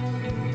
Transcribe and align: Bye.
Bye. 0.00 0.49